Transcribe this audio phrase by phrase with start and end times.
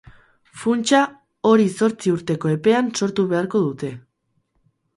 [0.61, 1.01] Funtsa
[1.49, 3.95] hori zortzi urteko epean sortu beharko dute.